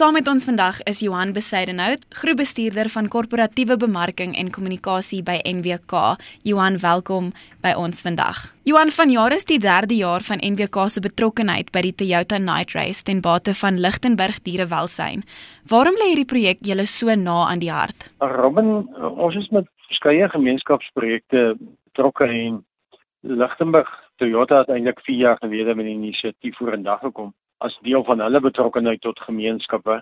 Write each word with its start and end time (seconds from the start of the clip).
Saam 0.00 0.14
met 0.16 0.28
ons 0.32 0.46
vandag 0.48 0.78
is 0.88 1.02
Johan 1.04 1.34
Besaidenhout, 1.36 2.06
groepbestuurder 2.22 2.88
van 2.88 3.08
korporatiewe 3.12 3.74
bemarking 3.76 4.30
en 4.40 4.48
kommunikasie 4.48 5.18
by 5.20 5.34
NWK. 5.44 6.14
Johan, 6.48 6.78
welkom 6.80 7.26
by 7.60 7.74
ons 7.76 8.00
vandag. 8.06 8.38
Johan, 8.64 8.88
vanjaar 8.96 9.34
is 9.36 9.44
die 9.50 9.58
3de 9.60 9.98
jaar 9.98 10.24
van 10.24 10.40
NWK 10.40 10.86
se 10.88 11.02
betrokkeheid 11.04 11.68
by 11.74 11.82
die 11.84 11.92
Toyota 11.92 12.38
Night 12.40 12.72
Race 12.72 13.04
ten 13.04 13.20
bate 13.20 13.52
van 13.60 13.76
Lichtenburg 13.76 14.38
Dierewelsyn. 14.46 15.20
Waarom 15.68 16.00
lê 16.00 16.14
hierdie 16.14 16.30
projek 16.32 16.64
julle 16.64 16.88
so 16.88 17.12
na 17.12 17.36
aan 17.50 17.60
die 17.60 17.68
hart? 17.68 18.08
Robin, 18.24 18.88
ons 18.96 19.36
is 19.36 19.50
met 19.52 19.68
verskeie 19.90 20.30
gemeenskapsprojekte 20.32 21.44
betrokke 21.60 22.24
en 22.24 22.62
Lichtenburg 23.20 23.92
Toyota 24.16 24.64
het 24.64 24.72
eintlik 24.72 25.04
4 25.04 25.20
jaar 25.26 25.38
gelede 25.44 25.76
met 25.76 25.84
'n 25.84 26.00
inisiatief 26.00 26.56
vorendag 26.56 27.04
gekom 27.04 27.34
as 27.60 27.78
deel 27.86 28.04
van 28.04 28.20
hulle 28.20 28.40
betrokkeheid 28.40 29.00
tot 29.00 29.20
gemeenskappe. 29.26 30.00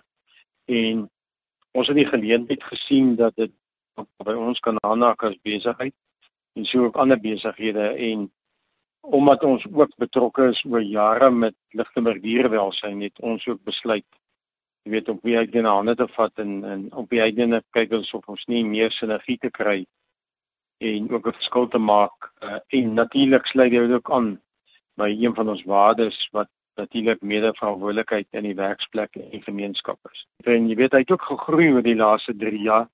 En 0.67 1.07
ons 1.73 1.87
het 1.87 1.97
die 1.97 2.09
geleentheid 2.09 2.63
gesien 2.71 3.17
dat 3.17 3.37
dit 3.37 3.53
by 4.25 4.35
ons 4.35 4.59
kan 4.63 4.79
aanhaak 4.87 5.23
as 5.27 5.39
besigheid 5.43 5.95
en 6.55 6.65
so 6.65 6.85
ook 6.85 6.97
ander 6.97 7.21
besighede. 7.21 7.89
En 8.11 8.31
omdat 9.01 9.43
ons 9.43 9.67
ook 9.73 9.95
betrokke 9.97 10.49
is 10.53 10.65
oor 10.65 10.83
jare 10.83 11.31
met 11.31 11.55
Lichtenburg 11.71 12.23
dierewelsyn 12.23 13.01
het 13.03 13.21
ons 13.21 13.47
ook 13.47 13.63
besluit 13.65 14.07
jy 14.89 14.95
weet 14.95 15.09
op 15.13 15.23
wie 15.27 15.37
hy 15.37 15.45
dit 15.47 15.65
nou 15.65 15.77
net 15.85 16.01
afvat 16.01 16.41
en 16.43 16.65
en 16.65 16.85
op 16.97 17.11
wie 17.13 17.21
hy 17.21 17.31
dit 17.37 17.65
kyk 17.77 17.93
of 17.93 18.29
ons 18.29 18.45
nie 18.49 18.65
meer 18.65 18.91
sinergie 18.97 19.39
te 19.39 19.51
kry 19.51 19.85
en 20.81 21.11
ook 21.11 21.27
'n 21.27 21.39
verskil 21.41 21.69
te 21.69 21.79
maak 21.79 22.31
uh, 22.43 22.59
en 22.69 22.95
natuurlik 22.95 23.47
sluit 23.47 23.71
dit 23.71 23.93
ook 23.93 24.11
aan 24.11 24.41
by 24.97 25.09
een 25.11 25.35
van 25.35 25.49
ons 25.49 25.65
waardes 25.65 26.19
wat 26.33 26.49
natuurlik 26.79 27.21
medeverantwoordelikheid 27.21 28.27
in 28.39 28.47
die 28.49 28.55
werksplek 28.55 29.17
en 29.19 29.31
die 29.35 29.43
gemeenskap 29.43 29.99
is. 30.13 30.25
En 30.45 30.69
jy 30.71 30.79
weet 30.79 30.95
hy 30.97 31.03
het 31.05 31.13
ook 31.15 31.27
gegroei 31.31 31.73
oor 31.75 31.85
die 31.85 31.99
laaste 31.99 32.35
3 32.37 32.63
jaar. 32.63 32.89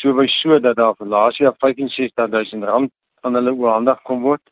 So 0.00 0.12
by 0.14 0.26
so 0.28 0.58
dat 0.60 0.76
daar 0.76 0.96
vir 0.98 1.08
laas 1.08 1.38
jaar 1.40 1.56
65000 1.62 2.64
rand 2.64 2.92
aan 3.22 3.38
hulle 3.38 3.54
oorhandig 3.54 4.02
kom 4.02 4.22
word 4.26 4.42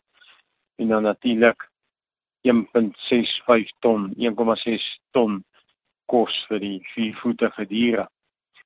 en 0.81 0.89
dan 0.89 1.03
natuurlik 1.03 1.69
1.65 2.49 3.71
ton, 3.81 4.13
1.6 4.17 4.89
ton 5.13 5.43
kos 6.11 6.35
vir 6.49 6.61
die 6.61 6.79
viervoetige 6.95 7.67
diere. 7.69 8.09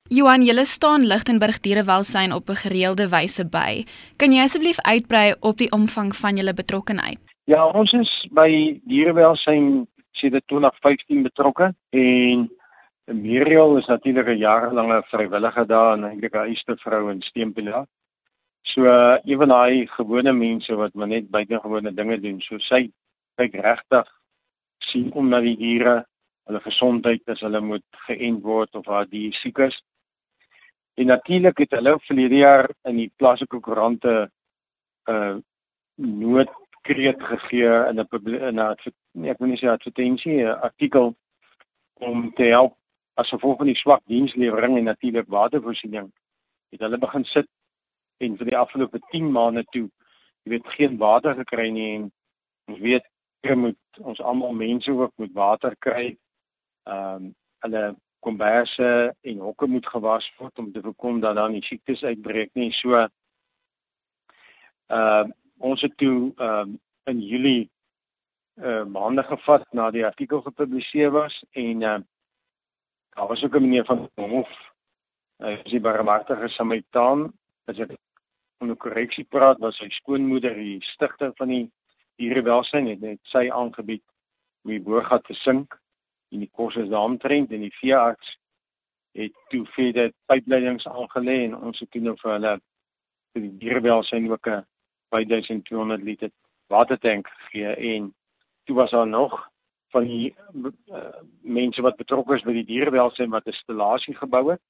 Johan, 0.09 0.41
julle 0.41 0.65
staan 0.65 1.05
Lichtenburg 1.05 1.59
Dierewelsyn 1.61 2.33
op 2.33 2.49
'n 2.49 2.61
gereelde 2.65 3.09
wyse 3.09 3.45
by. 3.45 3.85
Kan 4.17 4.31
jy 4.31 4.43
asseblief 4.43 4.79
uitbrei 4.79 5.35
op 5.39 5.57
die 5.57 5.71
omvang 5.71 6.15
van 6.15 6.35
julle 6.35 6.53
betrokkeheid? 6.53 7.28
Ja, 7.49 7.63
ons 7.73 7.89
is 7.97 8.09
by 8.37 8.45
dierewelsyn 8.85 9.87
sedert 10.19 10.45
2015 10.51 11.23
betrokke 11.25 11.71
en 11.97 12.43
Miriel 13.09 13.79
is 13.79 13.87
natuurlik 13.89 14.27
'n 14.27 14.37
jarelange 14.37 14.99
vrywillige 15.09 15.63
daar 15.65 15.93
en 15.93 16.03
eintlik 16.03 16.35
'n 16.35 16.49
eerste 16.49 16.75
vrou 16.77 17.09
in 17.11 17.21
Steempilaar. 17.21 17.87
So 18.61 18.85
uh, 18.85 19.37
van 19.37 19.47
daai 19.47 19.87
gewone 19.87 20.33
mense 20.33 20.75
wat 20.75 20.93
maar 20.93 21.07
net 21.07 21.29
buitengewone 21.29 21.93
dinge 21.93 22.19
doen. 22.19 22.39
So 22.41 22.57
sy 22.59 22.91
kyk 23.35 23.53
regtig 23.53 24.07
sien 24.77 25.11
om 25.13 25.29
na 25.29 25.39
die 25.39 25.57
diere, 25.57 26.05
hulle 26.45 26.59
gesondheid 26.59 27.21
as 27.29 27.41
hulle 27.41 27.61
moet 27.61 27.85
geënt 28.07 28.43
word 28.43 28.75
of 28.75 28.85
waar 28.85 29.09
die 29.09 29.33
siek 29.33 29.57
is. 29.57 29.81
En 30.97 31.05
natuurlik 31.05 31.57
het 31.57 31.71
hulle 31.71 31.99
verlede 31.99 32.35
jaar 32.35 32.69
in 32.83 32.95
die 32.95 33.11
plaaslike 33.17 33.59
koerante 33.59 34.29
'n 35.07 35.11
uh, 35.11 35.37
nood 35.95 36.49
kreet 36.81 37.23
gegee 37.23 37.71
in 37.89 37.99
'n 37.99 38.07
in 38.23 38.59
'n 38.59 38.75
nee, 39.13 39.31
ek 39.31 39.39
wil 39.39 39.47
nie 39.47 39.57
sê 39.57 39.67
advertensie, 39.67 40.43
'n 40.43 40.59
artikel 40.61 41.15
om 41.99 42.33
te 42.33 42.43
help 42.43 42.75
as 43.13 43.29
gevolg 43.29 43.57
van 43.57 43.67
die 43.67 43.75
swak 43.75 44.01
dienslewering 44.05 44.77
en 44.77 44.83
natuurlik 44.83 45.27
watervoorsiening. 45.27 46.11
Het 46.71 46.79
hulle 46.79 46.97
begin 46.97 47.25
sit 47.25 47.47
en 48.17 48.37
vir 48.37 48.45
die 48.45 48.57
afgelope 48.57 48.99
10 49.11 49.31
maande 49.31 49.63
toe, 49.71 49.89
jy 50.43 50.49
weet, 50.51 50.67
geen 50.67 50.97
water 50.97 51.35
gekry 51.35 51.69
nie 51.69 51.95
en 51.95 52.11
ons 52.67 52.79
weet 52.79 53.05
jy 53.47 53.55
moet 53.55 53.99
ons 54.03 54.19
almal 54.19 54.53
mense 54.53 54.91
ook 54.91 55.13
met 55.17 55.33
water 55.33 55.75
kry. 55.79 56.17
Ehm 56.87 57.15
um, 57.15 57.35
hulle 57.59 57.95
komberse 58.23 59.15
en 59.21 59.39
hokke 59.43 59.67
moet 59.67 59.87
gewas 59.87 60.25
word 60.37 60.59
om 60.59 60.71
te 60.71 60.81
voorkom 60.81 61.19
dat 61.19 61.35
daar 61.35 61.51
nie 61.51 61.63
siektes 61.63 62.03
uitbreek 62.03 62.49
nie. 62.53 62.71
So 62.71 62.95
ehm 62.95 63.09
uh, 64.89 65.25
ons 65.59 65.81
het 65.81 65.97
toe 65.97 66.31
ehm 66.37 66.69
um, 66.69 66.79
in 67.09 67.21
Julie 67.21 67.69
uh 68.59 68.83
maande 68.85 69.23
gevat 69.23 69.65
na 69.73 69.91
die 69.91 70.05
artikel 70.05 70.41
gepubliseer 70.41 71.11
was 71.11 71.43
en 71.51 71.81
uh 71.81 71.99
daar 73.15 73.27
was 73.27 73.43
ook 73.43 73.55
'n 73.55 73.61
meneer 73.61 73.85
van 73.85 74.09
Hof. 74.15 74.51
Hy 75.37 75.51
uh, 75.51 75.63
is 75.63 75.71
die 75.71 75.79
barmhartige 75.79 76.47
Samaritaan. 76.47 77.33
As 77.65 77.79
ek 77.79 77.97
onder 78.59 78.75
korreksie 78.75 79.23
praat 79.23 79.59
was 79.59 79.77
sy 79.77 79.89
skoonmoeder 79.89 80.55
die 80.55 80.79
stigter 80.83 81.31
van 81.35 81.47
die 81.47 81.71
dierewelsyn 82.15 82.87
het 82.87 82.99
net 83.01 83.19
sy 83.31 83.49
aangebied 83.51 84.03
om 84.63 84.71
die 84.71 84.83
boorgat 84.83 85.23
te 85.23 85.33
sink 85.33 85.77
en 86.31 86.43
die 86.43 86.51
kos 86.51 86.75
is 86.75 86.89
daaromtrent 86.89 87.51
en 87.51 87.61
die 87.61 87.75
veearts 87.79 88.35
het 89.17 89.35
toe 89.53 89.63
vir 89.75 89.93
dit 89.93 90.15
pypleidings 90.31 90.87
aangelê 90.87 91.37
en 91.45 91.55
ons 91.55 91.79
het 91.79 91.91
toe 91.91 92.01
nou 92.01 92.15
vir 92.21 92.31
hulle 92.35 92.53
vir 93.33 93.45
die 93.45 93.55
dierewelsyn 93.63 94.27
ook 94.31 94.47
'n 94.47 94.65
5200 95.09 96.03
liter 96.03 96.31
watertank 96.67 97.27
gegee 97.27 97.75
en 97.93 98.13
toe 98.63 98.75
was 98.75 98.91
daar 98.91 99.07
nog 99.07 99.49
van 99.89 100.03
die 100.05 100.35
uh, 100.63 101.21
mense 101.41 101.81
wat 101.81 101.97
betrokke 101.97 102.35
is 102.37 102.45
by 102.45 102.53
die 102.53 102.65
dierewelsyn 102.65 103.31
wat 103.33 103.45
'n 103.45 103.55
installasie 103.55 104.15
gebou 104.15 104.51
het. 104.51 104.61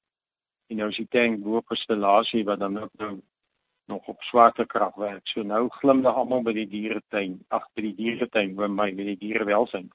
En 0.69 0.77
nou 0.77 0.89
is 0.89 0.97
die 0.97 1.07
tank 1.09 1.43
bo 1.43 1.57
op 1.57 1.69
'n 1.69 1.75
installasie 1.75 2.43
wat 2.43 2.59
dan 2.59 2.79
ook 2.79 2.93
nou 2.97 3.19
nog 3.85 4.07
op 4.07 4.21
swaartekrag 4.21 4.95
werk. 4.95 5.27
So 5.27 5.41
nou 5.41 5.69
glimlag 5.69 6.15
almal 6.15 6.41
by 6.41 6.53
die 6.53 6.67
dieretuin, 6.67 7.39
ag 7.47 7.65
by 7.73 7.81
die 7.81 7.95
dieretuin 7.95 8.55
by 8.55 8.67
my 8.67 8.91
by 8.95 9.03
die 9.03 9.17
dierewelsyn. 9.17 9.89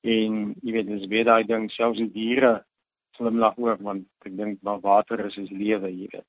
En 0.00 0.54
jy 0.62 0.72
weet 0.72 0.86
dis 0.86 1.06
weer 1.06 1.24
daai 1.24 1.44
ding 1.44 1.70
selfs 1.70 1.98
die 1.98 2.12
diere 2.12 2.64
glimlag 3.18 3.58
ook 3.58 3.80
want 3.80 4.06
ek 4.28 4.36
dink 4.36 4.62
maar 4.62 4.80
water 4.80 5.24
is 5.26 5.36
is 5.36 5.50
lewe, 5.50 5.90
jy 5.90 6.08
weet. 6.12 6.26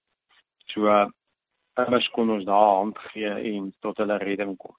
So 0.74 0.88
uh, 0.88 1.10
anders 1.86 2.10
kon 2.16 2.30
ons 2.30 2.46
daar 2.46 2.76
hand 2.80 2.98
gee 3.12 3.32
en 3.54 3.74
tot 3.80 3.98
hulle 3.98 4.18
redding 4.18 4.58
kom. 4.58 4.76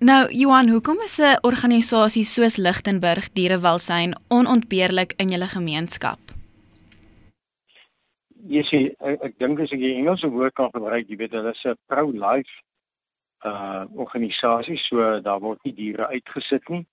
Nou, 0.00 0.32
Johan, 0.32 0.68
hoekom 0.68 1.00
is 1.04 1.18
'n 1.18 1.38
organisasie 1.42 2.24
soos 2.24 2.56
Lichtenburg 2.56 3.32
Dierewelsyn 3.32 4.14
onontbeerlik 4.28 5.12
in 5.16 5.28
julle 5.28 5.48
gemeenskap? 5.48 6.18
Jy 8.48 8.62
sien, 8.62 8.94
ek, 9.00 9.22
ek 9.22 9.38
dink 9.38 9.60
as 9.60 9.72
ek 9.72 9.78
die 9.78 9.94
Engelse 9.94 10.30
woord 10.30 10.54
kan 10.54 10.70
gebruik, 10.72 11.08
jy 11.08 11.16
weet, 11.16 11.32
hulle 11.32 11.50
is 11.50 11.64
'n 11.64 11.76
pro-life 11.86 12.54
uh 13.44 13.84
organisasie, 13.94 14.78
so 14.88 15.20
daar 15.20 15.40
word 15.40 15.58
nie 15.64 15.74
diere 15.74 16.08
uitgesit 16.08 16.68
nie. 16.68 16.86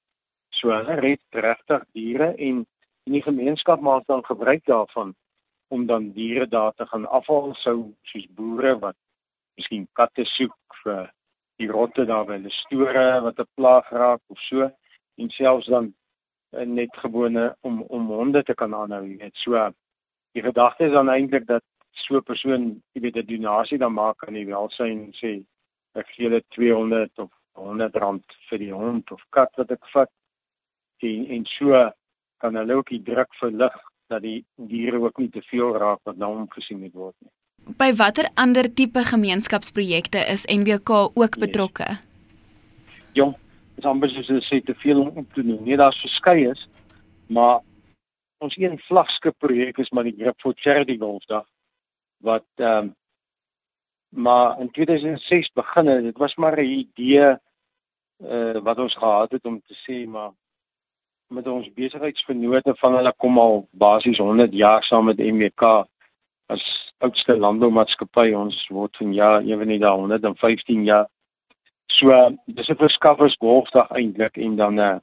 So 0.49 0.71
hulle 0.71 0.99
red 0.99 1.19
regtig 1.31 1.83
diere 1.93 2.35
en 2.37 2.65
in 3.05 3.13
die 3.13 3.23
gemeenskap 3.23 3.79
maak 3.79 4.03
dan 4.07 4.23
gebruik 4.23 4.65
daarvan 4.65 5.15
om 5.67 5.85
dan 5.85 6.11
diere 6.11 6.47
daar 6.47 6.73
te 6.73 6.85
gaan 6.85 7.05
afhaal 7.05 7.55
sou 7.55 7.93
soos 8.03 8.27
boere 8.35 8.79
wat 8.79 8.95
miskien 9.57 9.87
katte 9.99 10.25
soek 10.25 10.81
vir 10.83 11.07
die 11.61 11.69
rotte 11.71 12.05
daar 12.05 12.25
by 12.29 12.37
die 12.43 12.53
store 12.63 13.05
wat 13.25 13.39
'n 13.39 13.53
plaag 13.55 13.89
raak 13.91 14.21
of 14.29 14.39
so 14.49 14.69
en 15.17 15.29
selfs 15.29 15.67
dan 15.67 15.93
eh, 16.53 16.65
net 16.65 16.93
gewone 17.03 17.55
om 17.61 17.81
om 17.81 18.07
honde 18.07 18.43
te 18.43 18.53
kan 18.53 18.73
aanhou 18.73 19.05
net 19.05 19.35
so 19.45 19.69
die 20.33 20.41
gedagte 20.49 20.85
is 20.85 20.91
dan 20.91 21.09
eintlik 21.09 21.47
dat 21.47 21.63
so 22.05 22.17
'n 22.17 22.29
persoon 22.29 22.63
jy 22.93 23.01
weet 23.01 23.17
'n 23.17 23.31
donasie 23.33 23.77
dan 23.77 23.93
maak 23.93 24.23
aan 24.23 24.39
die 24.39 24.51
welsyn 24.53 25.11
sê 25.21 25.31
ek 25.95 26.07
gee 26.13 26.29
hulle 26.29 26.41
200 26.55 27.19
of 27.19 27.31
100 27.57 27.95
rand 27.95 28.37
vir 28.49 28.59
die 28.59 28.73
hond 28.73 29.11
of 29.11 29.21
kat 29.29 29.51
wat 29.57 29.71
ek 29.71 29.85
vat. 29.93 30.11
En 31.09 31.25
en 31.35 31.45
so 31.57 31.91
kan 32.41 32.55
hulle 32.55 32.77
ook 32.79 32.89
die 32.89 33.03
druk 33.09 33.33
verlig 33.41 33.75
dat 34.07 34.21
die 34.21 34.45
diere 34.55 34.99
ook 35.01 35.17
nie 35.17 35.29
te 35.29 35.41
veel 35.41 35.77
raak 35.77 35.99
wat 36.03 36.17
nou 36.17 36.31
omgesien 36.35 36.79
moet 36.79 36.93
word 36.93 37.15
nie 37.19 37.33
By 37.75 37.91
watter 37.95 38.29
ander 38.35 38.73
tipe 38.73 39.03
gemeenskapsprojekte 39.03 40.21
is 40.31 40.45
NWK 40.47 40.89
ook 41.13 41.37
betrokke? 41.39 41.83
Yes. 41.83 42.03
Jong, 43.13 43.33
dit 43.75 43.83
is 43.83 43.89
amper 43.89 44.09
soos 44.13 44.47
sê 44.47 44.61
te 44.63 44.75
veel 44.83 45.01
om 45.03 45.27
te 45.33 45.43
noem. 45.43 45.65
Nee, 45.65 45.75
daar's 45.75 45.99
verskeie 45.99 46.53
is, 46.53 46.61
maar 47.27 47.59
ons 48.39 48.55
een 48.55 48.79
vlagskip 48.87 49.35
projek 49.43 49.81
is 49.83 49.91
maar 49.91 50.07
die 50.07 50.15
Grip 50.15 50.39
for 50.39 50.55
Charity 50.55 50.97
Golfdag 50.97 51.43
wat 52.23 52.47
ehm 52.55 52.87
um, 52.87 52.95
maar 54.09 54.59
in 54.61 54.71
2006 54.71 55.49
begin 55.53 55.87
het. 55.87 56.03
Dit 56.03 56.17
was 56.17 56.35
maar 56.35 56.55
'n 56.57 56.65
idee 56.65 57.35
uh 58.23 58.61
wat 58.63 58.79
ons 58.79 58.95
gehad 58.95 59.31
het 59.31 59.45
om 59.45 59.61
te 59.61 59.75
sê 59.83 60.07
maar 60.09 60.31
met 61.27 61.47
ons 61.47 61.73
besigheidsvennote 61.73 62.75
van 62.75 62.95
hulle 62.95 63.13
kom 63.17 63.39
al 63.39 63.67
basies 63.71 64.17
100 64.17 64.53
jaar 64.53 64.83
saam 64.83 65.05
met 65.05 65.17
MWK 65.17 65.63
as 66.45 66.86
oudste 66.99 67.37
landboumaatskappy 67.37 68.31
ons 68.33 68.67
word 68.69 68.97
van 68.97 69.13
ja 69.13 69.41
ewen 69.41 69.67
nie 69.67 69.79
daar 69.79 69.97
115 69.97 70.83
jaar. 70.83 71.07
So 71.87 72.37
dis 72.45 72.69
'n 72.69 72.75
verskaffers 72.75 73.35
golfdag 73.39 73.91
eintlik 73.91 74.37
en 74.37 74.55
dan 74.55 74.79
uh 74.79 74.97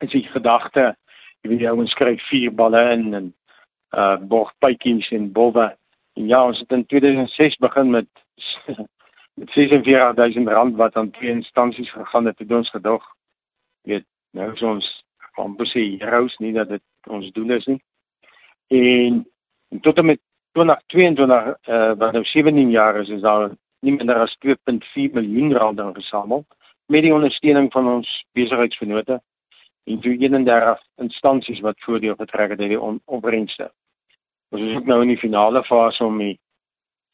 is 0.00 0.10
die 0.10 0.22
gedagte 0.22 0.96
Jy 1.40 1.50
weet 1.50 1.62
jy 1.64 1.72
ouens 1.72 1.92
skryf 1.94 2.22
vier 2.28 2.52
balle 2.52 2.80
in 2.92 3.14
en 3.16 3.28
uh 3.96 4.16
borgpytjies 4.32 5.08
en 5.16 5.30
bowe. 5.32 5.70
En 6.18 6.26
ja, 6.28 6.42
ons 6.44 6.58
het 6.60 6.72
in 6.76 6.84
2006 6.86 7.56
begin 7.64 7.90
met 7.96 8.08
met 9.40 9.52
46000 9.56 10.48
rand 10.48 10.76
wat 10.76 10.96
aan 11.00 11.10
twee 11.16 11.30
instansies 11.32 11.92
gegaan 11.92 12.28
het 12.28 12.38
het 12.38 12.52
ons 12.52 12.70
gedog. 12.70 13.04
Weet, 13.88 14.04
nou 14.36 14.52
ons 14.68 14.88
van 15.38 15.56
besie 15.56 15.96
heroes 16.02 16.36
nie 16.44 16.52
dat 16.52 16.68
dit 16.68 16.82
ons 17.08 17.30
doel 17.32 17.56
is 17.56 17.66
nie. 17.70 17.80
En, 18.68 19.24
en 19.70 19.80
tot 19.80 19.98
en 19.98 20.06
met 20.06 20.20
2022 20.52 21.68
uh 21.68 21.92
wat 21.98 22.12
nou 22.12 22.24
17 22.24 22.70
jaar 22.70 22.96
is, 23.00 23.08
is 23.08 23.20
daar 23.20 23.50
nie 23.80 23.96
minder 23.96 24.18
as 24.18 24.36
2.4 24.46 25.12
miljoen 25.12 25.52
rand 25.52 25.78
ingesamel 25.78 26.44
met 26.86 27.02
die 27.02 27.14
ondersteuning 27.14 27.72
van 27.72 27.88
ons 27.88 28.24
besigheidsvennote 28.32 29.20
en 29.84 30.00
toe 30.00 30.16
31 30.16 30.82
instansies 30.96 31.60
wat 31.60 31.78
voordeel 31.86 32.14
getrek 32.14 32.50
het 32.50 32.60
uit 32.60 32.68
die 32.68 32.80
opbrengste. 33.04 33.70
Ons 34.50 34.62
is 34.62 34.76
ook 34.76 34.86
nou 34.90 35.00
in 35.02 35.12
die 35.14 35.22
finale 35.22 35.62
fase 35.64 36.04
om 36.04 36.18
die 36.18 36.38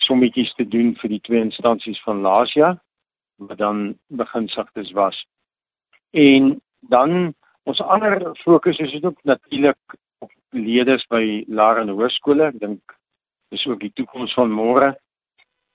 sommetjies 0.06 0.54
te 0.54 0.68
doen 0.68 0.94
vir 1.00 1.12
die 1.12 1.20
twee 1.28 1.40
instansies 1.40 2.00
van 2.02 2.24
laas 2.24 2.52
jaar 2.52 2.78
wat 3.36 3.58
dan 3.58 3.98
begin 4.08 4.48
sagtes 4.48 4.92
was. 4.96 5.26
En 6.10 6.56
dan 6.80 7.34
ons 7.62 7.80
ander 7.82 8.36
fokus 8.44 8.78
is 8.78 9.02
ook 9.02 9.18
natuurlik 9.22 9.98
leerders 10.56 11.04
by 11.10 11.44
laer 11.48 11.82
en 11.82 11.92
hoërskole. 11.94 12.50
Ek 12.50 12.60
dink 12.60 12.96
dis 13.54 13.66
ook 13.66 13.80
die 13.80 13.92
toekoms 13.94 14.34
van 14.34 14.52
môre. 14.52 14.94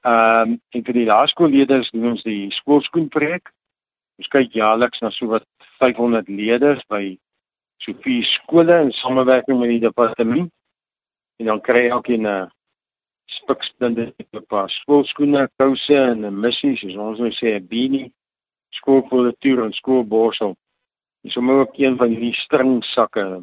Ehm 0.02 0.54
um, 0.54 0.60
en 0.74 0.86
vir 0.86 0.98
die 0.98 1.10
laerskoolleerders 1.10 1.92
doen 1.94 2.14
ons 2.14 2.24
die 2.24 2.50
skoolskoen 2.58 3.10
projek. 3.14 3.52
Ons 4.18 4.30
kyk 4.34 4.56
jaarliks 4.58 5.02
na 5.02 5.12
so 5.14 5.30
wat 5.30 5.46
500 5.80 6.30
leerders 6.30 6.82
by 6.90 7.18
so 7.82 7.94
vier 8.06 8.26
skole 8.36 8.80
in 8.86 8.92
samewerking 9.02 9.60
met 9.60 9.70
die 9.74 9.84
departement 9.86 10.50
en 11.42 11.50
dan 11.50 11.62
kry 11.66 11.88
elkeen 11.90 12.28
'n 12.28 12.50
spiksplinte 13.26 14.14
tipe 14.18 14.42
paar 14.42 14.70
skoolskoene, 14.70 15.50
kouse 15.58 15.98
en 15.98 16.26
'n 16.26 16.40
missie, 16.40 16.76
soos 16.78 16.96
ons 16.96 17.20
nou 17.20 17.32
sê 17.32 17.56
'n 17.56 17.68
beanie, 17.68 18.12
skoolpolituur 18.80 19.64
en 19.66 19.74
skoolborsel. 19.74 20.56
Dis 21.24 21.34
sommer 21.34 21.56
ook 21.56 21.78
een 21.78 21.98
van 21.98 22.10
hierdie 22.10 22.34
stringsakke 22.34 23.42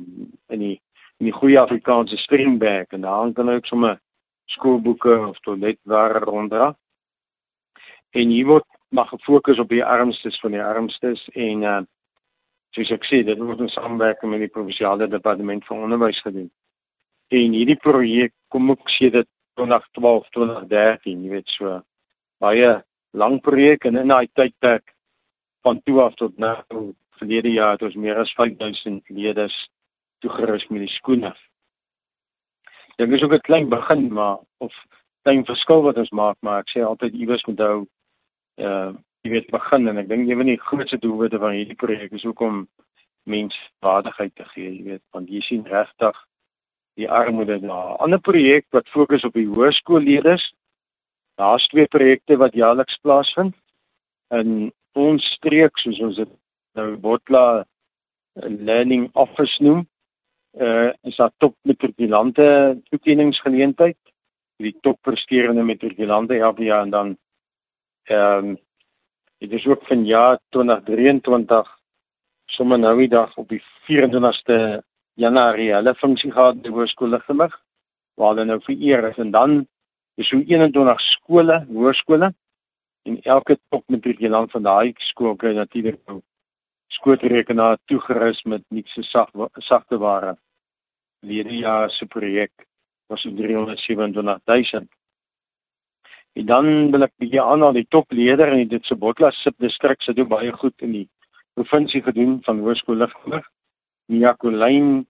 in 0.49 0.59
die 0.59 0.81
in 1.19 1.27
die 1.27 1.35
goeie 1.35 1.59
Afrikaanse 1.61 2.17
stringbag 2.17 2.95
en 2.95 3.01
daar 3.01 3.33
kan 3.33 3.51
ook 3.51 3.67
sommer 3.67 3.99
skoolboeke 4.55 5.19
of 5.29 5.39
toiletware 5.41 6.19
ronddra. 6.19 6.77
En 8.11 8.29
hier 8.29 8.47
word 8.47 8.67
maar 8.89 9.07
gefokus 9.07 9.59
op 9.59 9.69
die 9.69 9.85
armstes 9.85 10.39
van 10.41 10.55
die 10.57 10.63
armstes 10.63 11.29
en 11.35 11.63
uh 11.63 11.81
soos 12.77 12.91
ek 12.93 13.07
sê, 13.09 13.23
dit 13.25 13.39
word 13.41 13.63
in 13.65 13.71
samewerking 13.73 14.31
met 14.31 14.43
die 14.45 14.53
provinsiale 14.53 15.07
departement 15.09 15.65
van 15.67 15.87
onderwys 15.87 16.21
gedoen. 16.21 16.51
En 17.33 17.55
hierdie 17.57 17.79
projek 17.81 18.35
kom 18.53 18.71
ook 18.71 18.91
sedert 18.93 19.27
2012, 19.57 20.29
2013, 20.37 21.23
jy 21.25 21.31
weet 21.33 21.55
so 21.57 21.81
baie 22.45 22.69
lang 23.17 23.41
projek 23.43 23.89
en 23.89 23.97
in 24.03 24.13
daai 24.13 24.29
tydperk 24.37 24.93
van 25.67 25.81
toe 25.89 25.97
af 26.05 26.15
tot 26.21 26.37
nou 26.39 26.55
verlede 27.19 27.51
jaar 27.57 27.75
het 27.75 27.83
ons 27.89 27.97
meer 27.97 28.21
as 28.21 28.33
5000 28.37 29.09
leerders 29.17 29.57
toegerus 30.19 30.67
met 30.69 30.81
die 30.81 30.95
skoene. 30.97 31.35
Dit 32.97 33.11
is 33.11 33.23
ook 33.23 33.33
'n 33.33 33.47
klein 33.49 33.69
begin 33.69 34.13
maar 34.13 34.39
of 34.59 34.75
klein 35.23 35.45
verskil 35.45 35.83
wat 35.83 35.97
ons 35.97 36.11
maak, 36.11 36.37
maar 36.41 36.61
ek 36.61 36.71
sê 36.71 36.83
altyd 36.85 37.15
iewers 37.15 37.45
moet 37.45 37.59
hou 37.59 37.87
uh 38.57 38.93
jy 39.27 39.31
weet 39.31 39.51
begin 39.51 39.89
en 39.89 39.99
ek 39.99 40.09
dink 40.09 40.29
een 40.29 40.37
van 40.37 40.47
die 40.47 40.61
grootste 40.61 40.99
doelwitte 40.99 41.39
van 41.39 41.53
hierdie 41.53 41.77
projek 41.77 42.13
is 42.13 42.25
ook 42.25 42.41
om 42.41 42.69
menswaardigheid 43.29 44.35
te 44.35 44.45
gee, 44.45 44.71
jy 44.77 44.85
weet, 44.85 45.03
want 45.13 45.29
jy 45.29 45.41
sien 45.41 45.65
regtig 45.67 46.17
die 46.99 47.11
armoede 47.11 47.61
daar. 47.61 47.95
'n 47.95 48.01
Ander 48.05 48.21
projek 48.21 48.67
wat 48.71 48.89
fokus 48.89 49.25
op 49.25 49.33
die 49.33 49.47
hoërskoolleerders. 49.47 50.53
Daar's 51.37 51.67
twee 51.67 51.87
projekte 51.87 52.37
wat 52.37 52.55
jaarliks 52.55 52.99
plaasvind. 53.03 53.55
In 54.31 54.73
ons 54.93 55.25
streek 55.37 55.79
soos 55.79 56.01
ons 56.01 56.17
dit 56.17 56.29
nou 56.75 56.97
Botla 56.97 57.65
Learning 58.35 59.11
Office 59.15 59.63
noem, 59.63 59.87
uh 60.57 60.93
is 61.03 61.17
daar 61.17 61.33
top 61.39 61.55
matrikulante 61.63 62.79
toekenningsgeleentheid? 62.91 63.99
Die 64.57 64.77
top 64.81 64.99
presterende 65.03 65.63
matrikulante 65.63 66.39
elke 66.39 66.65
jaar 66.65 66.83
en 66.83 66.91
dan 66.91 67.17
ehm 68.09 68.49
um, 68.49 68.59
dit 69.39 69.53
is 69.53 69.67
ook 69.67 69.87
van 69.87 70.05
jaar 70.05 70.39
2023 70.49 71.79
sommer 72.47 72.79
nou 72.79 72.97
die 72.99 73.09
dag 73.09 73.37
op 73.37 73.49
die 73.49 73.63
24ste 73.87 74.83
Januarie 75.15 75.73
hulle 75.75 75.95
funksie 75.95 76.33
gehad 76.33 76.63
by 76.63 76.73
hoërskool 76.75 77.13
Ligtemig 77.15 77.55
waar 78.19 78.35
hulle 78.35 78.45
nou 78.45 78.61
vereer 78.65 79.09
is 79.11 79.19
en 79.19 79.31
dan 79.31 79.67
is 80.19 80.29
so 80.29 80.41
21 80.43 81.01
skole, 81.01 81.61
hoërskole 81.71 82.33
en 83.07 83.21
elke 83.23 83.59
top 83.69 83.85
matrikulant 83.87 84.51
van 84.51 84.67
daai 84.67 84.95
skool 85.11 85.37
kry 85.37 85.55
natuurlik 85.55 86.01
nou 86.07 86.21
skootrekenaar 86.99 87.79
toegerus 87.91 88.43
met 88.45 88.65
niks 88.75 88.95
se 88.95 89.03
sag 89.03 89.31
sagte 89.67 89.99
ware. 89.99 90.37
Hierdie 91.27 91.63
jaar 91.65 91.91
se 91.91 92.07
projek 92.07 92.53
was 93.09 93.23
so 93.23 93.31
327 93.31 94.43
000. 94.47 94.87
En 96.39 96.47
dan 96.47 96.91
wil 96.93 97.03
ek 97.07 97.15
bietjie 97.19 97.43
aan 97.43 97.63
al 97.67 97.75
die 97.75 97.87
topleier 97.91 98.53
in 98.53 98.69
dit 98.69 98.85
se 98.85 98.95
Botla 98.95 99.31
subdistrik 99.43 100.03
se 100.03 100.15
doen 100.15 100.29
baie 100.29 100.53
goed 100.53 100.75
in 100.83 100.93
die 100.93 101.07
provinsie 101.59 102.03
gedoen 102.03 102.39
van 102.47 102.61
hoërskool 102.63 103.01
Ligtemig. 103.03 103.47
Niakolyn 104.13 105.07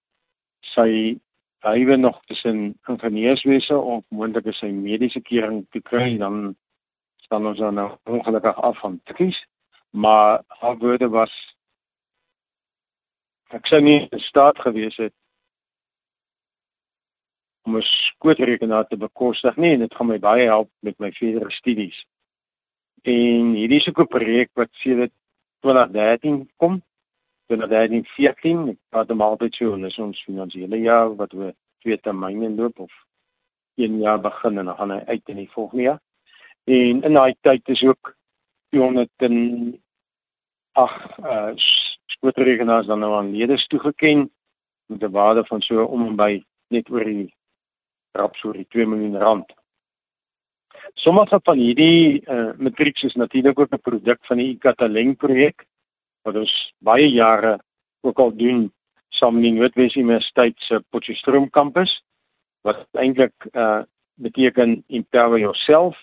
sy 0.75 1.19
hywe 1.67 1.97
nog 1.97 2.21
tussen 2.31 2.79
ingenieurswese 2.89 3.77
of 3.77 4.05
moontlik 4.15 4.49
sy 4.55 4.71
mediese 4.73 5.21
kering 5.21 5.65
te 5.75 5.83
kry 5.83 6.17
dan 6.19 6.55
staan 7.27 7.47
ons 7.51 7.59
dan 7.59 7.75
nou 7.75 7.89
ongelukkig 8.07 8.61
af 8.63 8.79
van 8.81 9.01
tikkies 9.11 9.39
maar 9.91 10.45
haar 10.61 10.79
woorde 10.79 11.09
was 11.09 11.33
ek 13.57 13.67
sou 13.67 13.81
nie 13.81 14.09
in 14.11 14.21
staat 14.21 14.59
gewees 14.59 14.97
het 14.97 15.15
om 17.67 17.77
'n 17.77 17.83
skootrekenaar 17.83 18.87
te 18.87 18.97
bekostig 18.97 19.57
nie 19.57 19.73
en 19.73 19.81
dit 19.81 19.95
gaan 19.95 20.07
my 20.07 20.19
baie 20.19 20.47
help 20.47 20.71
met 20.81 20.99
my 20.99 21.13
verdere 21.13 21.51
studies 21.51 22.05
en 23.03 23.55
hierdie 23.55 23.81
is 23.81 23.89
ook 23.89 24.01
'n 24.01 24.15
projek 24.19 24.51
wat 24.55 24.71
sedert 24.73 25.13
2013 25.61 26.49
kom 26.57 26.83
2014, 27.49 28.75
ek 28.75 28.79
praat 28.93 29.11
om 29.15 29.25
altyd 29.25 29.57
so, 29.57 29.73
en 29.73 29.89
is 29.89 29.99
ons 30.03 30.25
finansiële 30.27 30.81
jaar 30.85 31.15
wat 31.17 31.33
we 31.33 31.53
twee 31.85 31.97
termyne 32.05 32.51
loop 32.57 32.79
of 32.85 32.93
een 33.81 33.99
jaar 34.03 34.21
begin 34.21 34.59
en 34.59 34.69
dan 34.69 34.77
gaan 34.77 34.95
hy 34.97 35.01
uit 35.07 35.33
in 35.33 35.41
die 35.41 35.51
volgende 35.55 35.83
jaar. 35.83 36.01
En 36.69 37.03
in 37.09 37.17
daai 37.17 37.35
tyd 37.47 37.69
is 37.73 37.83
ook 37.87 38.13
200 38.75 39.11
en 39.29 39.39
ag 40.77 40.97
uh 41.19 41.53
skootrekenaars 42.19 42.87
dan 42.87 43.01
nou 43.03 43.15
aan 43.15 43.31
leerders 43.31 43.67
toegeken 43.67 44.31
met 44.87 45.03
'n 45.03 45.11
waarde 45.11 45.45
van 45.45 45.61
so 45.61 45.85
om 45.85 46.07
en 46.07 46.17
by 46.17 46.43
net 46.69 46.91
oor 46.91 47.05
die 47.05 47.35
rap 48.13 48.37
so 48.37 48.53
die 48.53 48.67
2 48.69 48.87
miljoen 48.87 49.17
rand. 49.17 49.53
Sommige 50.95 51.41
van 51.43 51.59
hierdie 51.59 52.23
uh 52.27 52.53
matrieks 52.59 53.03
is 53.03 53.15
natuurlik 53.15 53.59
ook 53.59 53.73
'n 53.73 53.81
produk 53.81 54.19
van 54.27 54.37
die 54.37 54.51
Ikataleng 54.55 55.17
projek 55.17 55.67
wat 56.23 56.37
ons 56.37 56.73
baie 56.79 57.09
jare 57.09 57.59
ook 58.01 58.19
al 58.19 58.37
doen 58.37 58.73
saam 59.09 59.35
met 59.35 59.43
die 59.43 59.53
Noordwes 59.53 59.95
Universiteit 59.95 60.55
se 60.59 60.83
Potchefstroom 60.91 61.51
kampus 61.51 62.03
wat 62.63 62.87
eintlik 62.93 63.35
uh 63.53 63.83
beteken 64.15 64.85
empower 64.87 65.39
yourself 65.39 65.97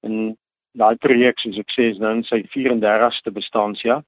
en 0.00 0.38
daai 0.72 0.96
projek 0.96 1.38
soos 1.38 1.58
ek 1.58 1.70
sê 1.70 1.90
is 1.90 1.98
nou 1.98 2.12
in 2.16 2.22
sy 2.22 2.42
34ste 2.54 3.32
bestaanjaar 3.34 4.04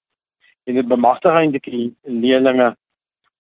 en 0.65 0.75
dit 0.75 0.89
bemagtig 0.89 1.33
eintlik 1.33 1.65
die 1.65 1.95
leerders 2.03 2.77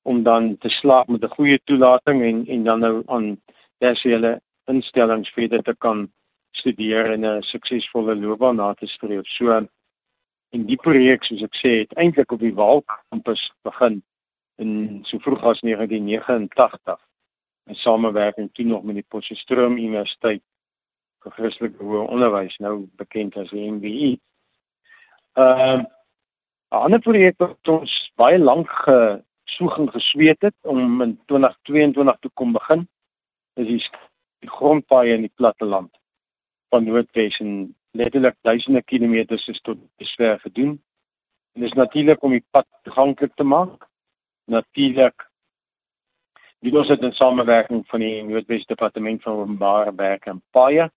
om 0.02 0.22
dan 0.22 0.56
te 0.58 0.68
slaag 0.68 1.06
met 1.06 1.22
'n 1.24 1.34
goeie 1.36 1.60
toelating 1.64 2.22
en 2.22 2.46
en 2.46 2.64
dan 2.64 2.80
nou 2.80 3.02
aan 3.06 3.40
tersiêre 3.78 4.40
instellings 4.66 5.32
verder 5.32 5.62
te 5.62 5.74
kan 5.78 6.08
studeer 6.50 7.12
en 7.12 7.24
'n 7.24 7.42
suksesvolle 7.42 8.14
loopbaan 8.16 8.56
na 8.56 8.74
te 8.74 8.86
streef. 8.86 9.26
So 9.26 9.66
En 10.50 10.66
die 10.66 10.78
projek 10.82 11.22
soos 11.26 11.44
ek 11.46 11.58
sê 11.60 11.72
het 11.84 11.92
eintlik 12.02 12.32
op 12.34 12.40
die 12.42 12.54
Waal 12.54 12.82
kampus 12.86 13.42
begin 13.66 14.00
in 14.62 15.02
so 15.06 15.22
vroeg 15.22 15.44
as 15.46 15.60
1989 15.62 16.98
in 17.70 17.78
samewerking 17.84 18.48
toe 18.58 18.66
nog 18.66 18.82
met 18.82 18.98
die 18.98 19.06
Potchefstroom 19.14 19.78
Universiteit 19.78 20.42
vir 21.22 21.36
Christelike 21.36 21.84
Hoë 21.84 22.08
Onderwys 22.08 22.56
nou 22.64 22.88
bekend 22.98 23.38
as 23.38 23.52
die 23.54 23.68
NBE. 23.70 24.10
Ehm 25.38 25.86
uh, 25.86 25.88
'n 26.70 26.82
ander 26.84 27.00
projek 27.00 27.38
wat 27.38 27.68
ons 27.68 27.92
baie 28.16 28.38
lank 28.38 28.70
gesoek 28.70 29.78
en 29.78 29.90
gesweet 29.90 30.40
het 30.40 30.54
om 30.62 31.02
in 31.02 31.18
2022 31.26 32.18
te 32.20 32.30
kom 32.34 32.52
begin 32.52 32.88
is 33.54 33.66
die, 33.66 33.82
die 34.44 34.50
grondpaaie 34.50 35.14
in 35.14 35.26
die 35.26 35.36
platteland 35.40 35.90
van 36.70 36.84
Noordwes 36.84 37.40
en 37.40 37.74
letterlik 37.98 38.36
duisende 38.46 38.82
kilometers 38.82 39.48
is 39.48 39.60
tot 39.60 39.78
beswer 39.98 40.38
gedoen. 40.40 40.78
En 41.54 41.66
dis 41.66 41.72
natuurlik 41.72 42.22
om 42.22 42.30
die 42.30 42.46
pad 42.50 42.66
toeganklik 42.82 43.34
te 43.34 43.44
maak. 43.44 43.88
Natuurlik 44.46 45.26
Dit 46.60 46.74
ons 46.76 46.88
het 46.92 47.00
in 47.00 47.14
samewerking 47.16 47.86
van 47.88 48.02
die 48.04 48.22
Noordwes 48.22 48.66
Departement 48.68 49.22
van 49.22 49.32
Openbare 49.32 49.94
Werke 49.96 50.30
en 50.30 50.42
Paaie 50.52 50.90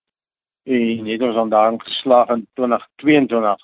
en 0.64 1.06
het 1.08 1.22
ons 1.22 1.38
aan 1.40 1.50
daarin 1.50 1.82
geslaag 1.82 2.30
in 2.36 2.48
2022 2.54 3.64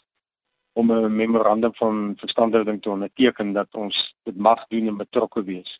om 0.80 0.92
'n 0.92 1.16
memorandum 1.16 1.74
van 1.74 2.14
verstandhouding 2.18 2.82
te 2.82 2.90
onderteken 2.90 3.54
dat 3.54 3.76
ons 3.76 4.16
dit 4.24 4.38
mag 4.38 4.68
doen 4.68 4.88
en 4.88 4.98
betrokke 4.98 5.44
wees. 5.44 5.80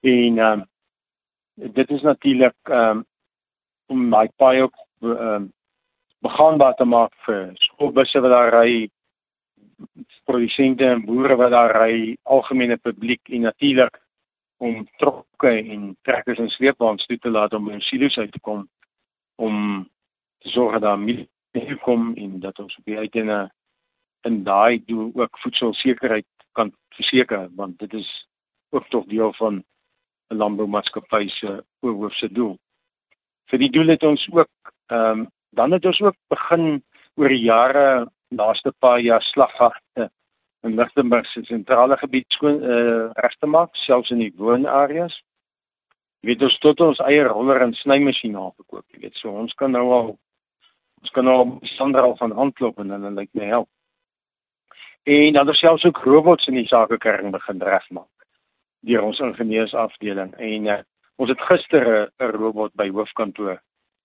En 0.00 0.38
ehm 0.38 0.60
um, 0.60 1.72
dit 1.72 1.90
is 1.90 2.02
natuurlik 2.02 2.56
ehm 2.62 2.96
um, 2.96 3.04
om 3.86 4.08
my 4.08 4.28
paai 4.36 4.62
ook 4.62 4.76
ehm 5.00 5.34
um, 5.34 5.52
begaanbaar 6.18 6.74
te 6.74 6.84
maak 6.84 7.12
vir 7.26 7.50
skoolbusse 7.54 8.20
wat 8.20 8.30
daar 8.30 8.52
ry, 8.60 8.88
produsente 10.24 10.84
en 10.84 11.04
boere 11.04 11.36
wat 11.36 11.50
daar 11.50 11.74
ry, 11.82 12.16
algemene 12.22 12.76
publiek 12.76 13.28
en 13.28 13.40
natuurlik 13.40 14.00
om 14.56 14.86
trokke 14.96 15.50
en 15.72 15.96
trekkers 16.02 16.38
en 16.38 16.48
sleepwaens 16.48 17.06
toe 17.06 17.18
te 17.18 17.30
laat 17.30 17.52
om 17.52 17.70
in 17.70 17.80
silo's 17.80 18.16
uit 18.16 18.32
te 18.32 18.40
kom 18.40 18.68
om 19.36 19.88
te 20.38 20.48
sorg 20.48 20.80
dat 20.80 20.98
milie 20.98 21.76
kom 21.82 22.14
en 22.14 22.40
dat 22.40 22.58
ons 22.58 22.76
op 22.78 22.84
die 22.84 22.98
uiteinde 22.98 23.50
in 24.24 24.42
daai 24.44 24.82
doel 24.86 25.10
ook 25.14 25.38
voedselsekerheid 25.38 26.26
kan 26.52 26.72
verseker 26.96 27.48
want 27.54 27.78
dit 27.78 27.94
is 27.94 28.10
ook 28.70 28.88
tog 28.88 29.04
deel 29.04 29.32
van 29.32 29.62
'n 30.28 30.36
landboumaatskappy 30.36 31.28
se 31.28 31.64
oorhoofse 31.80 32.32
doel. 32.32 32.58
Vir 33.50 33.58
die 33.58 33.70
doel 33.70 33.86
het 33.86 34.02
ons 34.02 34.28
ook 34.32 34.50
ehm 34.86 35.20
um, 35.20 35.28
dan 35.50 35.72
het 35.72 35.84
ons 35.84 36.00
ook 36.00 36.16
begin 36.28 36.82
oor 37.14 37.28
die 37.28 37.44
jare 37.44 38.10
laaste 38.28 38.72
paar 38.78 38.98
jaar 38.98 39.22
slagvagte 39.22 40.10
in 40.62 40.74
Lichtenburg 40.74 41.26
se 41.26 41.44
sentrale 41.44 41.96
gebied 41.96 42.24
skoon 42.28 42.62
uh, 42.62 43.10
reg 43.12 43.34
te 43.38 43.46
maak 43.46 43.76
selfs 43.76 44.10
in 44.10 44.18
die 44.18 44.32
woonareas. 44.36 45.14
Jy 46.20 46.30
weet 46.30 46.42
ons 46.42 46.58
tot 46.58 46.80
ons 46.80 47.02
eie 47.04 47.24
roller 47.28 47.60
en 47.60 47.74
snymasjien 47.76 48.36
aangekoop, 48.36 48.84
jy 48.94 49.00
weet 49.00 49.18
so 49.20 49.30
ons 49.30 49.52
kan 49.60 49.70
nou 49.76 49.84
al 49.92 50.14
ons 51.04 51.12
kan 51.12 51.26
nou 51.28 51.58
sonder 51.76 52.00
al 52.02 52.16
van 52.16 52.32
handklop 52.32 52.78
en 52.80 52.94
hulle 52.96 53.10
lyk 53.12 53.28
my 53.36 53.50
help. 53.50 53.68
En 55.04 55.32
dan 55.32 55.46
het 55.46 55.56
selfs 55.56 55.84
ook 55.84 55.98
robots 55.98 56.46
in 56.46 56.54
die 56.54 56.66
sakekering 56.66 57.30
begin 57.30 57.62
regmaak 57.62 58.08
deur 58.84 59.02
ons 59.02 59.18
ingenieursafdeling 59.18 60.34
en 60.34 60.66
uh, 60.66 60.80
ons 61.16 61.30
het 61.30 61.40
gister 61.40 62.10
'n 62.18 62.30
robot 62.36 62.74
by 62.74 62.88
hoofkantoor 62.90 63.60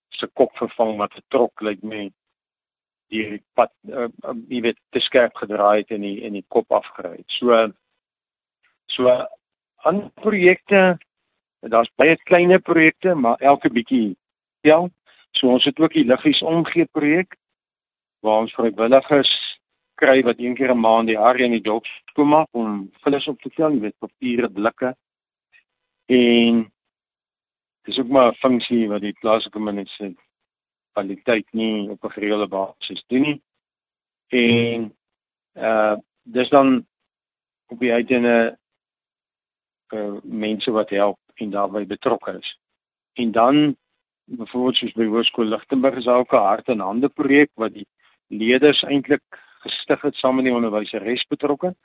se 0.09 0.27
kop 0.33 0.55
vervang 0.57 0.97
wat 0.97 1.13
getrok 1.13 1.61
lyk 1.61 1.83
my 1.83 2.11
die 3.09 3.41
pad 3.53 3.71
uh, 3.89 4.07
jy 4.47 4.61
weet 4.61 4.79
te 4.89 4.99
skerp 4.99 5.35
gedraai 5.35 5.81
het 5.81 5.91
en 5.91 6.01
die 6.01 6.23
en 6.25 6.33
die 6.33 6.45
kop 6.47 6.71
afgery 6.71 7.17
het. 7.17 7.27
So 7.27 7.71
so 8.85 9.27
aan 9.83 10.11
projekte 10.13 10.97
daar's 11.59 11.91
baie 11.95 12.15
kleiner 12.23 12.59
projekte 12.59 13.15
maar 13.15 13.37
elke 13.39 13.69
bietjie 13.69 14.15
ja 14.61 14.87
so 15.31 15.47
ons 15.47 15.65
het 15.65 15.79
ook 15.79 15.93
die 15.93 16.05
liggies 16.05 16.41
omgee 16.41 16.85
projek 16.85 17.35
waar 18.19 18.39
ons 18.39 18.53
vrywilligers 18.53 19.48
kry 19.99 20.21
wat 20.23 20.39
een 20.39 20.55
keer 20.55 20.71
'n 20.71 20.79
maand 20.79 21.07
die 21.07 21.19
area 21.19 21.45
in 21.45 21.57
die 21.57 21.67
dorp 21.69 21.85
kom 22.13 22.33
af 22.33 22.47
om 22.51 22.91
vullis 23.03 23.27
op 23.27 23.41
te 23.41 23.49
tel, 23.49 23.71
jy 23.71 23.79
weet 23.79 24.03
papiere, 24.05 24.49
blikke. 24.49 24.95
En 26.05 26.71
dis 27.85 27.99
ook 27.99 28.07
maar 28.07 28.31
'n 28.31 28.41
funksie 28.45 28.87
wat 28.87 29.01
die 29.01 29.19
plaaslike 29.21 29.59
mense 29.59 30.15
kwaliteit 30.93 31.47
nie 31.51 31.89
op 31.89 32.03
'n 32.03 32.15
gereelde 32.17 32.47
basis 32.47 33.03
doen 33.07 33.21
nie. 33.21 33.41
En 34.27 34.93
uh 35.55 35.95
dis 36.23 36.49
dan 36.49 36.85
op 37.67 37.79
die 37.79 37.91
uiteinde 37.91 38.57
uh 39.93 40.17
mense 40.23 40.71
wat 40.71 40.89
help 40.89 41.19
en 41.35 41.49
daarbey 41.49 41.85
betrokke 41.85 42.37
is. 42.37 42.59
En 43.13 43.31
dan 43.31 43.77
byvoorbeeld 44.25 44.75
soos 44.75 44.93
by 44.93 45.05
Hoërskool 45.05 45.45
Lichtenburg 45.45 45.95
is 45.95 46.07
ook 46.07 46.33
'n 46.33 46.45
hart 46.49 46.67
en 46.67 46.79
hande 46.79 47.09
projek 47.09 47.49
wat 47.53 47.73
die 47.73 47.87
leerders 48.27 48.83
eintlik 48.83 49.23
gestig 49.63 50.01
het 50.01 50.15
saam 50.15 50.35
met 50.35 50.45
die 50.45 50.53
onderwyseres 50.53 51.25
betrokke 51.27 51.75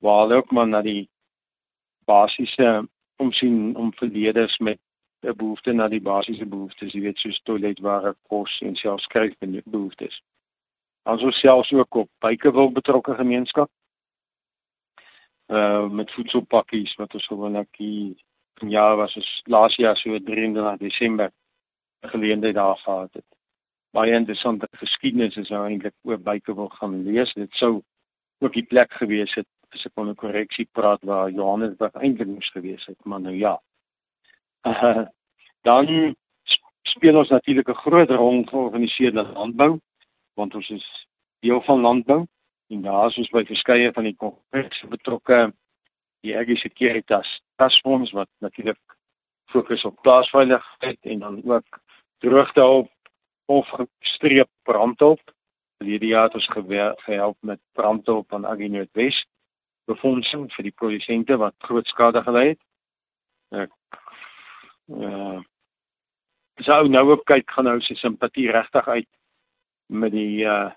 waar 0.00 0.20
hulle 0.22 0.40
ook 0.40 0.50
maar 0.50 0.68
na 0.68 0.82
die 0.82 1.08
basiese 2.04 2.88
omsien 3.16 3.76
om 3.76 3.92
verleerders 3.94 4.58
met 4.58 4.78
'n 5.22 5.36
behoefte 5.36 5.72
na 5.72 5.88
die 5.88 6.00
basiese 6.00 6.46
behoeftes, 6.46 6.92
jy 6.92 7.00
weet 7.00 7.18
soos 7.18 7.40
toiletware, 7.42 8.14
kos 8.28 8.60
en 8.60 8.76
selfs 8.76 9.04
skryfbehoeftes. 9.04 10.22
Ons 11.02 11.22
is 11.22 11.40
selfs 11.40 11.72
ook 11.72 11.94
op 11.94 12.08
Bykewil 12.18 12.72
betrokke 12.72 13.14
gemeenskap. 13.14 13.70
Uh 15.48 15.88
met 15.88 16.10
voedselpakkies 16.10 16.94
wat 16.94 17.14
ons 17.14 17.26
gewoonlik 17.26 17.68
hier 17.76 18.14
in 18.60 18.70
jaar 18.70 18.96
was 18.96 19.16
ons 19.16 19.42
laas 19.44 19.76
jaar 19.76 19.96
so 19.96 20.18
23 20.18 20.78
Desember 20.78 21.30
geleentheid 22.00 22.54
daar 22.54 22.76
gehad 22.76 23.12
het 23.12 23.29
baie 23.92 24.14
interessante 24.14 24.68
geskiedenis 24.78 25.36
is 25.36 25.50
nou 25.50 25.64
eintlik 25.66 25.94
oor 26.02 26.18
buite 26.18 26.54
wil 26.54 26.68
gaan 26.68 27.02
lees. 27.04 27.32
Dit 27.34 27.52
sou 27.58 27.82
ook 28.40 28.52
die 28.52 28.66
plek 28.66 28.92
gewees 28.92 29.34
het 29.34 29.46
as 29.74 29.86
ek 29.86 29.92
'n 29.96 30.14
korreksie 30.14 30.68
praat 30.72 31.02
waar 31.02 31.30
Johannesburg 31.30 31.94
eintlik 31.94 32.28
moes 32.28 32.50
gewees 32.50 32.86
het, 32.86 32.98
maar 33.04 33.20
nou 33.20 33.34
ja. 33.34 33.60
Uh, 34.66 35.06
dan 35.62 36.14
speel 36.82 37.16
ons 37.16 37.28
natuurlik 37.28 37.68
'n 37.68 37.82
groot 37.84 38.10
rol 38.10 38.44
georganiseerde 38.44 39.22
landbou 39.22 39.78
want 40.34 40.54
ons 40.54 40.70
is 40.70 41.06
deel 41.40 41.60
van 41.60 41.80
landbou 41.80 42.26
en 42.68 42.82
daar 42.82 43.08
is 43.08 43.18
ons 43.18 43.30
by 43.30 43.44
verskeie 43.44 43.92
van 43.92 44.04
die 44.04 44.16
konferensie 44.16 44.88
betrokke 44.88 45.52
die 46.20 46.36
Agri 46.36 46.56
Securitas 46.56 47.40
Taskforce 47.56 48.14
wat 48.14 48.28
natuurlik 48.38 48.80
fokus 49.50 49.84
op 49.84 50.02
plaasveiligheid 50.02 50.98
en 51.02 51.18
dan 51.18 51.42
ook 51.44 51.80
droogtehulp 52.18 52.90
of 53.50 53.66
gestreep 53.98 54.48
brandhulp. 54.62 55.20
Verlede 55.80 56.06
jaar 56.06 56.28
het 56.28 56.34
ons 56.38 56.50
gehelp 57.04 57.36
met 57.40 57.60
brandhulp 57.72 58.34
aan 58.34 58.46
Agri 58.46 58.68
Noordwes 58.68 59.18
befondsing 59.90 60.46
vir 60.54 60.68
die 60.68 60.76
produsente 60.76 61.38
wat 61.40 61.56
groot 61.66 61.88
skade 61.90 62.22
gely 62.26 62.50
het. 62.52 62.60
Ek 63.66 63.72
uh 64.94 65.40
sou 66.60 66.82
nou 66.92 67.06
ook 67.08 67.22
kyk 67.24 67.48
gaan 67.48 67.64
nou 67.64 67.78
sy 67.80 67.94
simpatie 67.96 68.50
regtig 68.52 68.88
uit 68.88 69.08
met 69.88 70.12
die 70.12 70.44
uh 70.44 70.70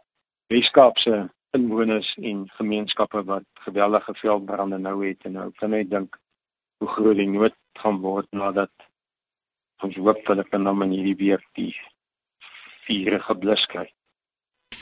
Weskaapse 0.52 1.28
inwoners 1.58 2.10
en 2.22 2.46
gemeenskappe 2.58 3.24
wat 3.28 3.46
geweldige 3.66 4.14
veldbrande 4.22 4.78
nou 4.80 4.96
het 5.06 5.26
en 5.28 5.36
nou 5.38 5.50
kan 5.60 5.74
ek 5.78 5.90
dink 5.92 6.18
hoe 6.80 6.90
groot 6.96 7.20
die 7.20 7.30
nood 7.30 7.56
gaan 7.82 8.00
word 8.06 8.28
nadat 8.32 8.72
ons 9.84 9.98
hoop 10.00 10.22
hulle 10.30 10.46
kan 10.50 10.64
nou 10.66 10.76
in 10.86 10.96
hierdie 10.96 11.20
week 11.20 11.46
die 11.60 11.74
vure 12.88 13.20
geblus 13.28 13.66
kry. 13.72 13.88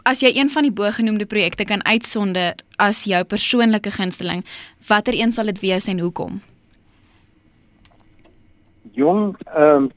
As 0.03 0.22
jy 0.24 0.31
een 0.34 0.50
van 0.50 0.65
die 0.65 0.74
bogenoemde 0.74 1.25
projekte 1.25 1.65
kan 1.65 1.84
uitsonder 1.86 2.55
as 2.81 3.03
jou 3.05 3.24
persoonlike 3.24 3.91
gunsteling, 3.91 4.46
watter 4.88 5.13
een 5.13 5.31
sal 5.31 5.51
dit 5.51 5.60
wees 5.62 5.88
en 5.88 6.00
hoekom? 6.00 6.39
Jong, 8.98 9.36
ehm 9.53 9.84
um, 9.86 9.89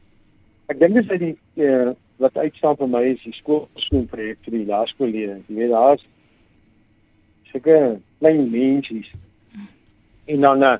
ek 0.68 0.78
dink 0.80 0.96
dis 0.96 1.20
die 1.20 1.36
uh, 1.60 1.92
wat 2.22 2.36
uitstaan 2.36 2.76
vir 2.80 2.88
my 2.88 3.02
is 3.12 3.22
die 3.24 3.34
skoolskool 3.36 4.06
projek 4.08 4.38
vir 4.46 4.58
die 4.58 4.66
laerskoollede. 4.68 5.38
Jy 5.48 5.56
weet 5.58 5.72
daar's 5.72 6.04
seker 7.50 7.96
klein 8.18 8.50
mensies. 8.50 9.10
En 10.24 10.40
dan 10.40 10.64
uh, 10.64 10.76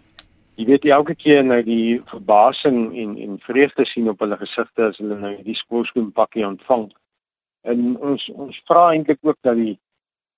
jy 0.57 0.69
weet 0.69 0.85
elke 0.85 1.14
keer 1.14 1.45
nou 1.45 1.61
die 1.66 2.00
verbasing 2.12 2.93
en 2.93 3.16
en 3.26 3.40
vreugde 3.47 3.87
sien 3.90 4.09
op 4.09 4.21
hulle 4.25 4.38
gesigte 4.40 4.90
as 4.90 5.00
hulle 5.02 5.19
nou 5.21 5.35
die 5.47 5.59
skoolskool 5.64 6.12
pakkie 6.16 6.47
ontvang 6.47 6.90
en 7.64 7.97
ons 7.97 8.28
ons 8.35 8.61
vra 8.68 8.85
eintlik 8.92 9.21
ook 9.23 9.40
dat 9.47 9.56
die 9.56 9.78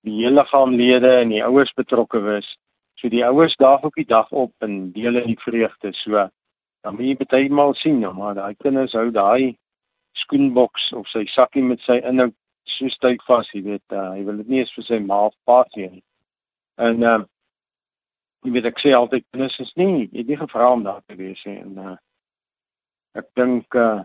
die 0.07 0.21
hele 0.21 0.37
liggaamlede 0.39 1.11
en 1.21 1.33
die 1.33 1.43
ouers 1.43 1.73
betrokke 1.75 2.21
wees. 2.23 2.47
So 3.01 3.09
die 3.11 3.25
ouers 3.25 3.55
daag 3.59 3.83
ook 3.83 3.95
die 3.99 4.07
dag 4.07 4.29
op 4.31 4.53
en 4.63 4.91
deel 4.95 5.19
in 5.21 5.33
die 5.33 5.41
vreugde. 5.41 5.91
So 6.03 6.27
dan 6.85 6.95
moet 6.95 7.09
jy 7.09 7.15
baie 7.25 7.49
maal 7.49 7.73
sien, 7.81 7.99
nou, 7.99 8.13
maar 8.15 8.37
daai 8.37 8.55
kinders 8.63 8.95
hou 8.95 9.09
daai 9.11 9.57
skoenboks 10.23 10.91
of 10.95 11.07
sy 11.11 11.25
sakkie 11.33 11.63
met 11.65 11.81
sy 11.85 11.99
inhoud 11.99 12.35
so 12.77 12.89
styf 12.93 13.23
vas, 13.27 13.47
jy 13.53 13.63
weet, 13.65 13.83
uh, 13.95 14.11
hy 14.13 14.23
wil 14.27 14.37
dit 14.41 14.51
nie 14.51 14.61
eens 14.61 14.73
vir 14.75 14.85
sy 14.85 14.99
ma 15.01 15.23
of 15.27 15.35
pa 15.47 15.63
gee 15.73 15.89
nie. 15.89 16.03
En 16.83 17.03
uh, 17.03 17.19
jy 18.45 18.53
weet 18.55 18.67
ek 18.69 18.81
sê 18.83 18.93
altyd 18.95 19.25
kinders 19.31 19.57
is 19.63 19.71
nie, 19.79 20.05
jy 20.11 20.21
het 20.21 20.31
nie 20.31 20.39
gevra 20.39 20.69
om 20.75 20.83
daar 20.85 21.01
te 21.07 21.17
wees 21.19 21.41
nie 21.49 21.57
en 21.63 21.79
uh, 21.81 21.95
ek 23.17 23.27
dink 23.39 23.77
uh, 23.79 24.03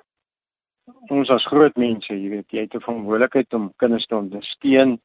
ons 1.10 1.30
as 1.30 1.46
groot 1.50 1.76
mense, 1.76 2.14
jy 2.14 2.28
weet, 2.28 2.48
jy 2.50 2.60
het 2.66 2.74
'n 2.74 2.80
verantwoordelikheid 2.80 3.54
om 3.54 3.72
kinders 3.76 4.06
te 4.06 4.16
ondersteun, 4.16 5.00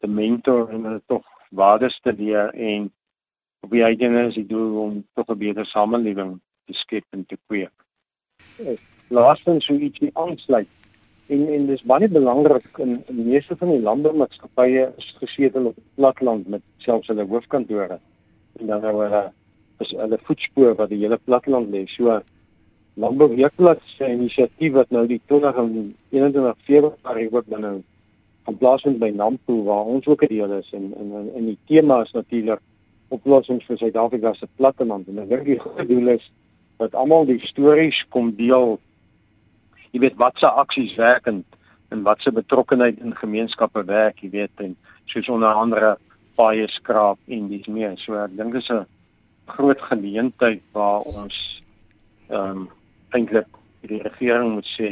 te 0.00 0.06
mentor 0.06 0.70
en 0.70 0.84
hulle 0.84 1.02
tog 1.06 1.24
waardes 1.50 1.98
te 2.02 2.12
leer 2.12 2.54
en 2.54 2.90
op 3.64 3.70
die 3.70 3.84
einde 3.84 4.26
is 4.28 4.34
die 4.34 4.46
doel 4.46 4.80
om 4.82 5.04
tog 5.14 5.28
'n 5.28 5.38
beter 5.38 5.66
samelewing 5.66 6.40
te 6.66 6.72
skep 6.72 7.04
en 7.10 7.24
te 7.26 7.38
kweek. 7.46 7.72
Laastens 9.08 9.66
so 9.66 9.74
ietsie 9.74 10.10
aansluit. 10.14 10.68
En 11.26 11.46
en 11.48 11.66
dis 11.66 11.82
baie 11.82 12.08
belangrik 12.08 12.78
in, 12.78 13.04
die 13.08 13.24
meeste 13.24 13.56
van 13.56 13.70
die 13.70 13.80
landboumaatskappye 13.80 14.92
is 14.98 15.16
gesetel 15.20 15.66
op 15.66 15.76
platland 15.94 16.48
met 16.48 16.62
selfs 16.84 17.08
hulle 17.08 17.24
hoofkantore. 17.24 17.98
En 18.60 18.66
dan 18.66 18.80
nou 18.80 19.02
hulle 19.02 19.32
is 19.78 19.90
hulle 19.90 20.18
voetspoor 20.28 20.74
wat 20.74 20.88
die 20.88 20.98
hele 20.98 21.18
platland 21.24 21.72
lê. 21.72 21.86
So 21.86 22.20
Landbou 22.94 23.28
Weekblad 23.34 23.80
se 23.96 24.06
inisiatief 24.06 24.72
wat 24.72 24.90
nou 24.94 25.06
die 25.10 25.20
20 25.26 25.56
en 25.56 25.96
21 26.10 26.56
Februarie 26.68 27.32
ook 27.32 27.46
binne 27.46 27.66
nou 27.66 27.82
van 28.44 28.58
plaasvind 28.60 29.00
by 29.00 29.10
Nampo 29.16 29.62
waar 29.64 29.88
ons 29.94 30.06
ook 30.06 30.22
'n 30.22 30.28
deel 30.28 30.52
is 30.52 30.70
en 30.72 30.94
en 30.98 31.30
en 31.34 31.44
die 31.46 31.58
tema 31.66 32.02
is 32.02 32.12
natuurlik 32.12 32.60
oplossings 33.08 33.64
vir 33.64 33.78
Suid-Afrika 33.78 34.32
se 34.34 34.46
platteland 34.56 35.08
en 35.08 35.18
ek 35.18 35.28
dink 35.28 35.44
die 35.44 35.58
groot 35.58 35.88
doel 35.88 36.08
is 36.08 36.30
dat 36.78 36.94
almal 36.94 37.26
die 37.26 37.40
stories 37.46 38.04
kom 38.08 38.34
deel. 38.36 38.78
Jy 39.90 40.00
weet 40.00 40.16
wat 40.16 40.36
se 40.36 40.46
aksies 40.46 40.94
werk 40.96 41.26
en 41.26 41.44
en 41.88 42.02
wat 42.02 42.20
se 42.20 42.32
betrokkeheid 42.32 42.98
in 42.98 43.14
gemeenskappe 43.14 43.84
werk, 43.84 44.18
jy 44.18 44.30
weet 44.30 44.50
en 44.56 44.76
soos 45.04 45.28
onder 45.28 45.52
andere 45.52 45.96
baie 46.36 46.68
skraap 46.68 47.18
en 47.28 47.48
dis 47.48 47.66
meer. 47.66 47.96
So 47.96 48.14
ek 48.14 48.36
dink 48.36 48.52
dit 48.52 48.62
is 48.62 48.70
'n 48.70 48.86
groot 49.46 49.80
geleentheid 49.80 50.62
waar 50.72 51.00
ons 51.00 51.62
ehm 52.28 52.50
um, 52.50 52.68
eintlik 53.14 53.60
die 53.84 54.00
regering 54.02 54.54
moet 54.56 54.68
sê, 54.74 54.88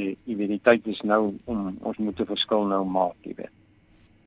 tyd 0.62 0.86
is 0.86 1.00
nou 1.08 1.34
om 1.44 1.78
ons 1.80 1.98
moet 1.98 2.20
'n 2.20 2.26
verskil 2.26 2.66
nou 2.68 2.84
maak, 2.84 3.16
jy 3.22 3.34
weet. 3.36 3.61